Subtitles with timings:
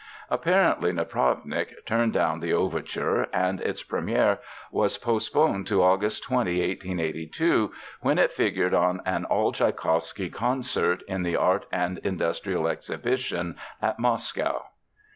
[0.31, 4.39] Apparently Napravnik turned down the overture, and its première
[4.71, 11.21] was postponed to August 20, 1882, when it figured on an all Tschaikowsky concert in
[11.21, 14.69] the Art and Industrial Exhibition at Moscow.